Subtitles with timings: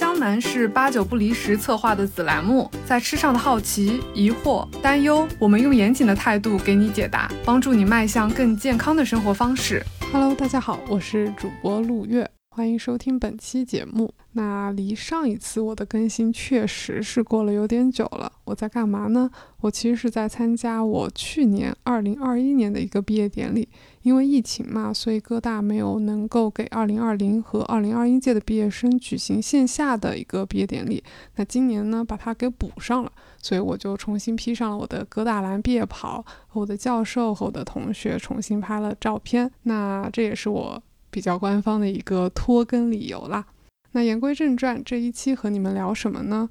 [0.00, 9.84] 江南是八九不离十策划的子栏目，在吃上的好奇、疑惑、担忧，我们用严谨的态度给你解答，帮助你迈向更健康的生活方式。
[10.10, 12.26] Hello，大家好，我是主播陆月。
[12.52, 14.12] 欢迎收听本期节目。
[14.32, 18.30] 那离上一次我的更新确实是过了有点久了。
[18.44, 19.30] 我在干嘛呢？
[19.60, 23.68] 我其实是在参加我去年二零二一年的一个毕业典礼。
[24.02, 31.02] 因为疫情嘛，所以各大没有能够给二零二零和二零二一届的毕业生举行线下的一个毕业典礼。
[31.36, 39.48] 那今年呢，把它给补上了，所以我就重新披上了我的哥大蓝毕业袍，和我的教授和我的同学重新拍了照片。
[39.62, 40.82] 那这也是我。
[41.10, 43.44] 比较官方的一个拖更理由啦。
[43.92, 46.48] 那言归正传，这一期和你们聊什么呢？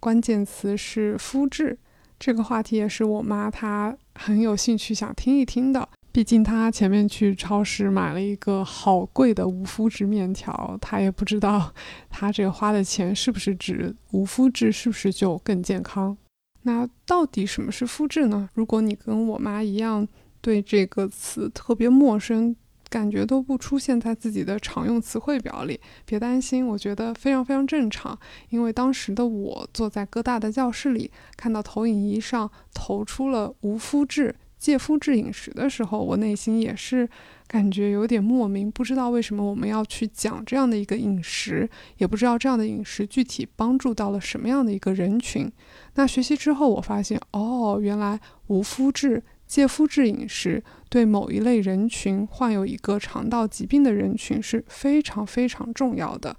[0.00, 1.78] 关键词是肤质，
[2.18, 5.88] 这个话题也是我妈她很有兴趣想听一听的。
[6.10, 11.72] 毕竟她前面去超市买了一个好贵的无麸质面条，她也不知道
[12.10, 16.18] 她这个花的钱是不是值，无麸质是不是就更健康？
[16.62, 18.48] 那到底什么是肤质呢？
[18.54, 20.06] 如果你跟我妈一样
[20.40, 22.56] 对这个词特别陌生。
[22.92, 28.16] 感觉都不出现在自己的常用词汇表里，别担心，我觉得非常非常正常。
[28.50, 37.08] 因为当时的我坐在哥大的教室里，看到投影仪上投出了无麸质、戒麸质饮食的时候，我内心也是
[37.46, 45.50] 感觉有点莫名，不知道为什么我们要去讲这样的一个饮食，也不知道这样的饮食具体帮助到了什么样的一个人群。
[45.94, 49.22] 那学习之后，我发现，哦，原来无麸质。
[49.52, 56.34] 戒麸质饮食对某一类人群患有一个肠道疾病的人群是非常非常重要的，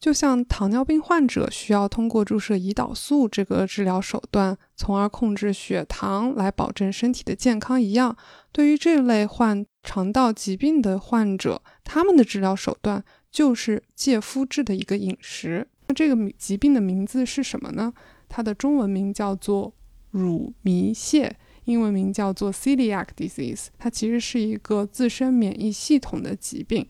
[0.00, 8.16] 就像糖尿病患者需要通过注射胰岛素这个治疗手段，从而控制血糖来保证身体的健康一样，
[8.50, 15.64] 对于这类患肠道疾病的患者，他们的治疗手段就是戒麸质的一个饮食。
[15.86, 17.92] 那这个疾病的名字是什么呢？
[18.28, 19.72] 它的中文名叫做
[20.10, 21.30] 乳糜泻。
[21.68, 26.86] 英文名叫做 celiac disease，它其实是一个自身免疫系统的疾病。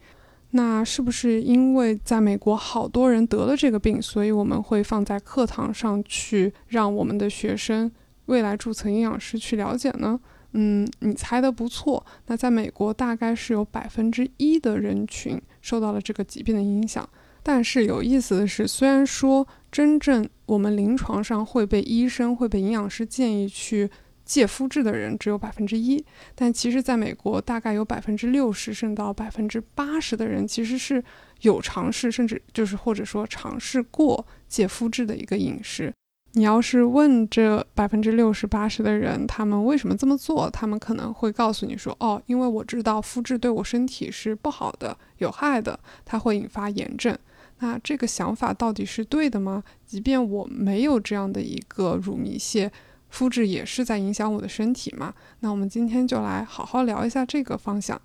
[0.53, 7.91] 那是不是因为在美国好多人得了这个病，所以我们会放在课堂上去让我们的学生、
[8.27, 10.19] 未来注册营养师去了解呢？
[10.53, 12.07] 嗯，你猜的不错。
[12.29, 17.07] 那在美国大概是有百分之一的人群受到了这个疾病的影响。
[17.43, 23.91] 但是有意思的是，虽然说真正我们临床上会被医生、会被营养师建议去。
[24.29, 31.03] 戒麸质的人只有百分之一，但其实，在美国，大概有百分之六十甚至到百分之八十的人其实是
[31.41, 35.91] 有尝试，甚至就是或者说尝试过戒麸质的一个饮食。
[36.35, 47.17] 你要是问这百分之六十八十的人，他们为什么这么做，他们可能会告诉你说：“哦，因为我知道麸质对我身体是不好的、有害的，它会引发炎症。”
[47.61, 49.65] 那这个想法到底是对的吗？
[49.87, 52.71] 即便我没有这样的一个乳糜泻。
[53.09, 55.15] 肤质也是在影响我的身体嘛？
[55.41, 58.01] 那我们今天就来好好聊一下这个方向。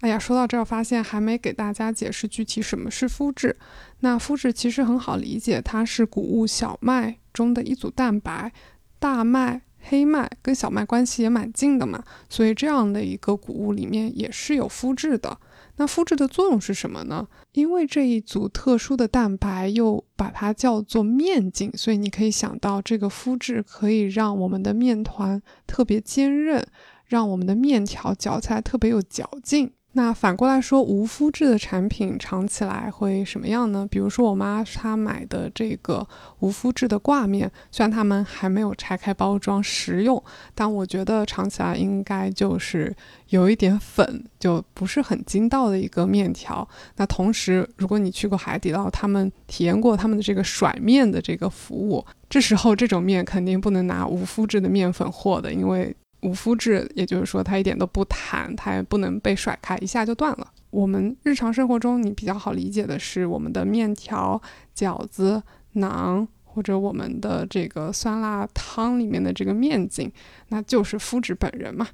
[0.00, 3.56] 哎呀，说到这儿，发现还没给大家解释具体什么是肤质。
[4.00, 8.52] 那肤质其实很好理解，它是谷物小麦中的一组蛋白，
[8.98, 9.62] 大麦。
[9.86, 15.38] 黑麦跟小麦关系也蛮近的嘛，所以这样的一个谷物里面也是有麸质的。
[15.76, 17.26] 那麸质的作用是什么呢？
[17.52, 26.64] 因为这一组特殊的蛋白又把它叫做面筋，所以你可以想到这个麸质可以让我们的面团特别坚韧，
[27.06, 29.72] 让我们的面条嚼起来特别有嚼劲。
[29.96, 33.86] 那反过来说，无麸质的产品尝起来会什么样呢？
[33.88, 36.04] 比如说我妈她买的这个
[36.40, 40.20] 无麸质的挂面，虽然他们还没有拆开包装食用，
[40.52, 42.92] 但我觉得尝起来应该就是
[43.28, 46.68] 有一点粉，就不是很筋道的一个面条。
[46.96, 55.94] 那同时，如果你去过海底捞，他们体验过他们的这个甩面的这个服务，这时候这种面肯定不能拿无麸质的面粉和的，因为。
[56.24, 60.50] 无麸质，也就是说它一点都不弹，它也不能被甩开，一下就断了。
[60.70, 64.40] 我们日常生活中，你比较好理解的是我们的面条、
[64.74, 65.40] 饺子、
[65.74, 70.10] 馕，或者我们的这个酸辣汤里面的这个面筋，
[70.48, 71.86] 那就是麸质本人嘛。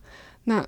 [0.44, 0.64] 那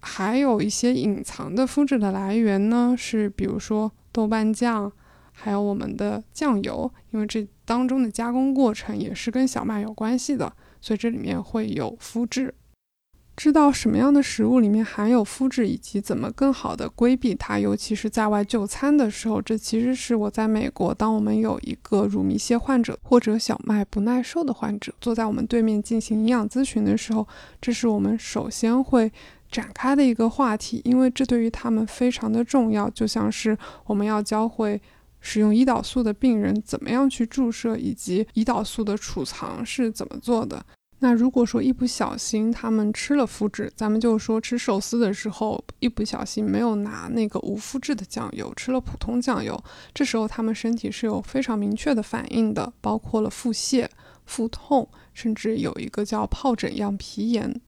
[0.00, 4.92] 还有一些隐藏的麸质的来源呢，是比如说豆瓣酱，
[5.32, 12.52] 还有我们的酱油，因为这当中的加工过程也是跟小麦有关系的，所以这里面会有麸质。
[13.36, 27.26] 知道什么样的食物里面含有麸质，以及怎么更好的规避它，尤其是在外就餐的时候，这其实是我在美国，当我们有一个乳糜泻患者或者小麦不耐受的患者坐在我们对面进行营养咨询的时候，
[27.60, 29.10] 这是我们首先会
[29.50, 34.80] 展开的一个话题，因为这对于他们非常的重要，就像是我们要教会
[35.20, 40.64] 使用胰岛素的病人怎么样去注射，以及胰岛素的储藏是怎么做的。
[41.04, 49.62] 那如果说一不小心他们吃了麸质，咱们就说吃寿司的时候一不小心没有拿那个无麸质的酱油，吃了普通酱油，
[49.92, 53.86] 这时候他们身体是有非常明确的反应的，包括了腹泻、
[54.24, 57.60] 腹痛，甚至有一个叫疱疹样皮炎。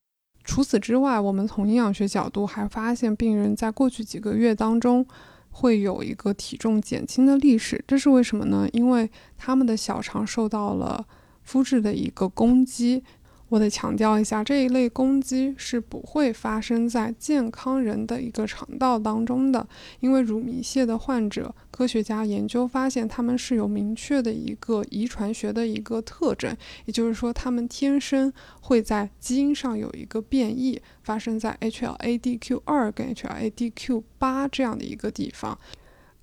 [0.42, 5.06] 除此之外，我们从营养学角度还发现，病人在过去几个月当中
[5.50, 8.66] 会有一个体重减轻的历史，这是为什么呢？
[8.72, 11.04] 因为他们的小肠受到了
[11.46, 13.04] 麸质的一个攻击。
[13.48, 19.66] 我得强调一下，这一类攻击是不会发生在健康人的一个肠道当中的，
[20.00, 26.56] 因为乳糜泻的患者，科学家研究发现他们是有明确的一个遗传学的一个特征，
[26.86, 35.56] 也就是说，他们天生会在基因上有一个变异，发生在 HLA-DQ2 跟 HLA-DQ8 这样的一个地方。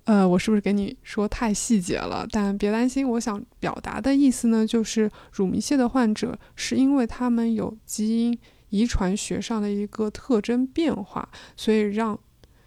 [0.04, 2.26] 呃，我是不是给你说太细节了？
[2.30, 12.18] 但别担心，我想表达的意思呢，就是乳糜泻的患者是因为他们有基因遗传学上的一个特征变化，所以让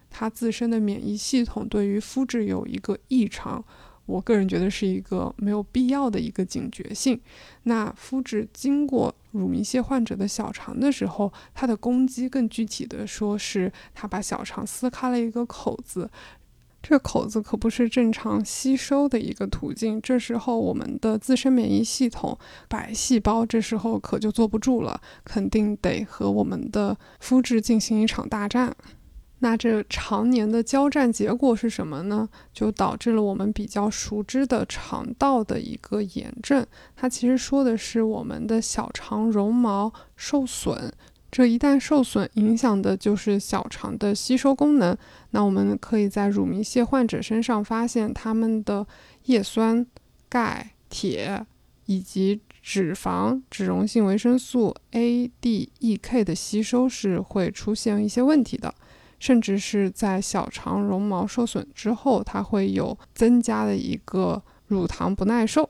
[0.10, 3.64] 他自身的免疫系统对于肤质有一个异常。
[4.08, 7.20] 我个人觉得是一个没有必要的一个警觉性。
[7.64, 16.10] 那肤质经过乳糜泻患者的小肠的时候，它的攻击更具体的说是它把小肠撕开了一个口子。
[16.90, 22.38] 这口子可不是正常吸收的一个途径，这时候我们的自身免疫系统
[22.70, 28.74] 白细胞这时候可就坐不住了，肯定得和我们的肤质进行一场大战。
[29.40, 32.30] 那这常年的交战结果是什么呢？
[32.54, 40.94] 就导致了我们比较熟知的肠道的一个炎症，它其实说的是我们的小肠绒毛受损。
[41.30, 44.98] 这一旦受损，影响的就是小肠的吸收功能。
[45.32, 48.88] 那我们可以在乳糜泻患者身上发现，他们的
[49.26, 49.86] 叶酸、
[50.30, 51.46] 钙、铁
[51.86, 58.74] 以及脂肪、脂溶性维生素 A、D、E、K 的吸收是会出现一些问题的，
[59.20, 65.70] 甚至是在小肠绒毛受损之后，它会有增加的一个乳糖不耐受。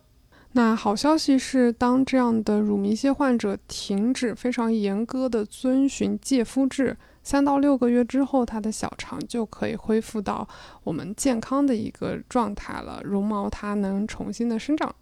[0.58, 10.48] 那好消息是，当这样的乳糜泻患者停止非常严格的遵循戒麸质，三到六个月之后，他的小肠就可以恢复到
[10.84, 14.96] 我们健康的一个状态了，绒毛它能重新的生长。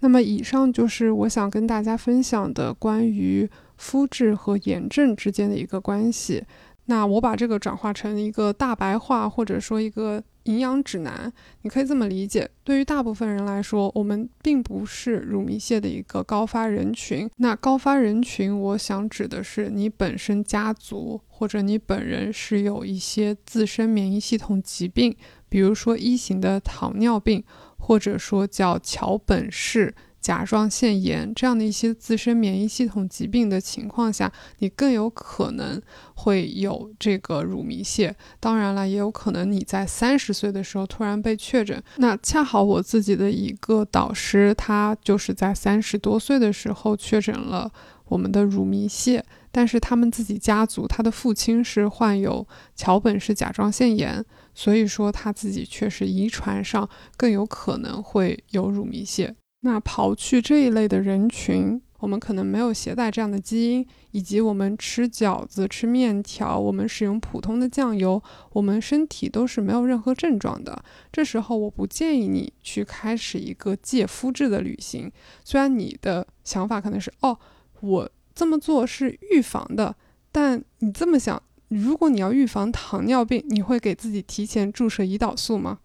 [0.00, 3.46] 那么，以上就是我想跟大家分享的关于
[3.76, 6.42] 肤质和炎症之间的一个关系。
[6.86, 10.24] 那我把这个转化成一个大白话，或者说一个。
[10.44, 11.32] 营养指南，
[11.62, 17.28] 你可以这么理解：对于大部分人来说，我们并不是乳糜泻的一个高发人群。
[17.36, 25.16] 那高发人群，我想指的是你本身家族或者你本人是有一些自身免疫系统疾病，
[25.48, 27.42] 比如说一型的糖尿病，
[27.76, 29.94] 或者说叫桥本氏。
[30.24, 35.78] 甲状腺炎这样的一些自身免疫系统疾病的情况下，你更有可能
[36.14, 38.10] 会有这个乳糜泻。
[38.40, 41.82] 当然了，也有可能你在三十岁的时候突然被确诊。
[41.98, 47.70] 那恰好我自己的一个导师，他就是在三十多岁的时候确诊了
[48.06, 49.22] 我们的乳糜泻，
[49.52, 54.24] 但是他们自己家族，他的父亲是患有桥本氏甲状腺炎，
[54.54, 56.88] 所以说他自己确实遗传上
[57.18, 59.34] 更有可能会有乳糜泻。
[59.66, 70.84] 那刨去这一类的人群，我们可能没有携带这样的基因，以及我们吃饺子、吃面条，我们使用普通的酱油，我们身体都是没有任何症状的。
[71.10, 75.10] 这时候，我不建议你去开始一个戒肤质的旅行。
[75.42, 77.38] 虽然你的想法可能是哦，
[77.80, 79.96] 我这么做是预防的，
[80.30, 85.78] 但你这么想，如果你要预防糖尿病，你会给自己提前注射胰岛素吗？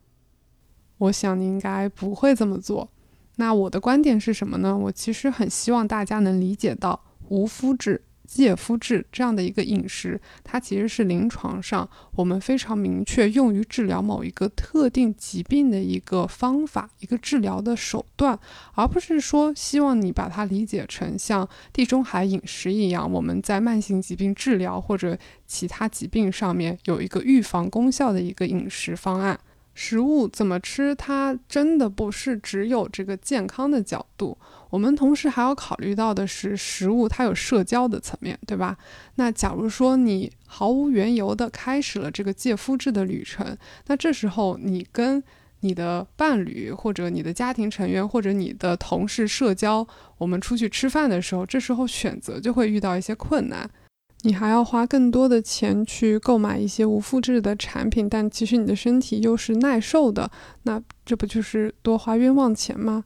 [0.97, 2.89] 我想你应该不会这么做。
[3.39, 4.77] 那我的观点是什么呢？
[4.77, 18.37] 我其实很希望大家能理解到无麸质、戒麸质这样的一个饮食，它其实是临床上我们非常明确用于治疗某一个特定疾病的一个方法、一个治疗的手段，
[18.73, 25.17] 而不是说希望你把它理解成像地中海饮食一样，我们在慢性疾病治疗或者
[25.47, 29.39] 其他疾病上面有一个预防功效的一个饮食方案。
[29.81, 34.37] 食物怎么吃，它真的不是只有这个健康的角度，
[34.69, 38.77] 我们同时还要考虑到的是食物它有社交的层面，对吧？
[39.15, 43.57] 那假如说你毫无缘由的开始了这个戒麸质的旅程，
[43.87, 45.23] 那这时候你跟
[45.61, 53.69] 你的伴侣或者你的家庭成员或者你的同事社交，我们出去吃饭的时候，这时候选择就会遇到一些困难。
[54.23, 60.29] 你还要花更多的钱去购买一些无复制的产品，但其实你的身体又是耐受的，
[60.63, 63.05] 那这不就是多花冤枉钱吗？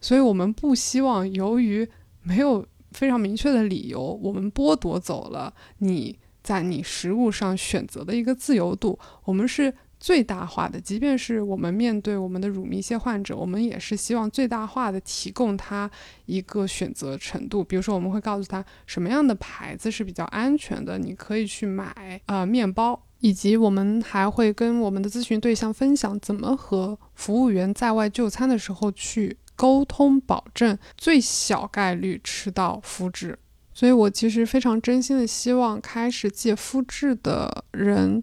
[0.00, 1.88] 所以，我们不希望由于
[2.22, 8.98] 没有非常明确的理由，我们剥夺走了你在你食物上选择的一个自由度。
[9.24, 9.74] 我们是。
[10.02, 15.88] 最大化的，即便是我们面对我们的乳糜泻患者，我们也是希望最大化的提供他
[16.26, 17.62] 一个选择程度。
[17.62, 33.38] 比如说，我们会告诉他什么样的牌子是比较安全的，你可以去买啊面包，以及我们还会跟我们的咨询对象分享怎么和服务员在外就餐的时候去沟通，保证最小概率吃到麸质。
[33.72, 38.20] 所以我其实非常真心的希望开始戒麸质的人。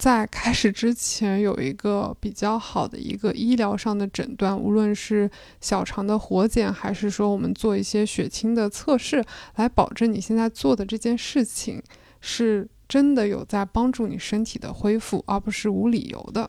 [0.00, 5.30] 在开始之前，有一个比较好的一个医疗上的诊断，无论是
[5.60, 9.22] 小肠的活检，还是说我们做一些血清的测试，
[9.56, 11.82] 来保证你现在做的这件事情
[12.22, 16.48] 是真的有在帮助你身体的恢复，而不是无理由的。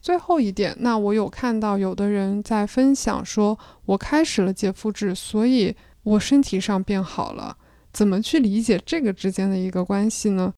[0.00, 7.58] 最后一点，那我有看到有的人在分享说，我开始了戒麸质，所以我身体上变好了。
[7.92, 10.54] 怎么去理解这个之间的一个关系呢？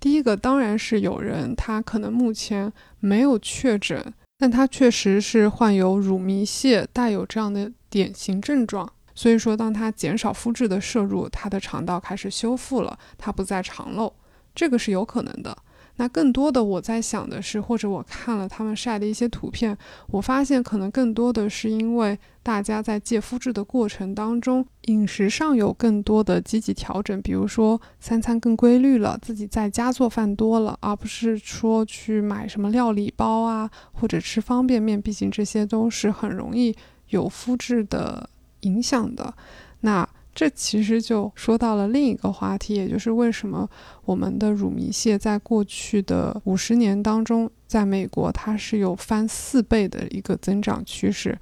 [0.00, 8.90] 第一个当然是有人，他可能目前没有确诊，但他确实是患有乳糜泻，带有这样的典型症状。
[9.14, 14.10] 所以说，当他减少麸质的摄入，他的肠道开始修复了，他不再肠漏，
[14.54, 15.54] 这个是有可能的。
[16.00, 19.76] 那更多的我在想的是，或者我看了他们晒的一些图片，
[20.06, 36.74] 我发现可能更多的是因为大家在戒麸质的过程当中，饮食上有更多的积极调整，比如说三餐更规律了，自己在家做饭多了，而不是说去买什么料理包啊，或者吃方便面，毕竟这些都是很容易
[37.10, 38.30] 有麸质的
[38.60, 39.34] 影响的。
[39.80, 40.08] 那
[40.40, 43.68] 这其实就说到了另一个话题，也就是为什么
[44.06, 51.38] 我们的乳糜泻在过去的五十年当中，在美国它是有翻四倍的一个增长趋势。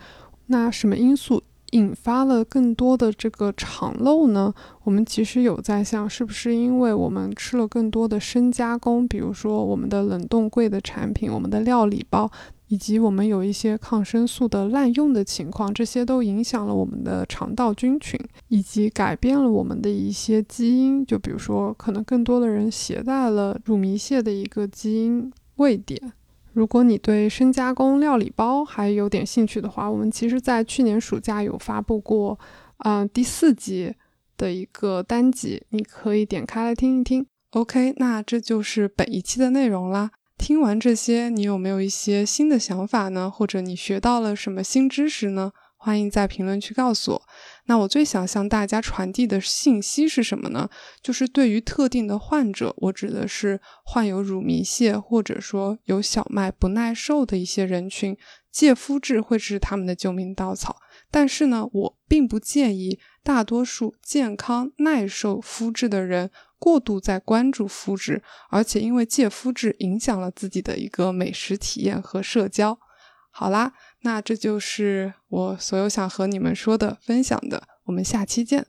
[0.47, 1.41] 那什么因素
[1.73, 4.53] 引发了更多的这个肠漏呢？
[4.85, 12.31] 我们其实有在想，是不是因为我们吃了更多的深加工，比如说我们的冷冻柜的产品，我们的料理包。
[12.71, 21.03] 以及我们有一些抗生素的滥用的情况，这些都影响了我们的肠道菌群，以及改变了我们的一些基因。
[21.07, 26.13] 就比如说，可能更多的人携带了乳糜泻的一个基因位点。
[26.59, 32.37] 如果你对深加工料理包还有点兴趣的话，我们其实在去年暑假有发布过，
[32.79, 33.95] 嗯，第四集
[34.37, 37.25] 的一个单集，你可以点开来听一听。
[37.51, 40.11] OK，那这就是本一期的内容啦。
[40.37, 43.31] 听完这些，你有没有一些新的想法呢？
[43.31, 45.53] 或者你学到了什么新知识呢？
[45.79, 47.23] 欢迎在评论区告诉我。
[47.67, 50.69] 那我最想向大家传递的信息是什么呢？
[51.01, 58.17] 就是对于特定的患者，我指的是患有乳糜泻或者说有小麦不耐受的一些人群，
[58.51, 60.77] 戒麸质会是他们的救命稻草。
[61.11, 66.31] 但是呢，我并不建议大多数健康耐受肤质的人。
[66.61, 68.21] 过度在关注肤质，
[68.51, 72.77] 而且因为戒肤质影响了自己的一个美食体验和社交。
[73.31, 77.65] 好啦，那这就是我所有想和你们说的、分享的。
[77.85, 78.67] 我们下期见。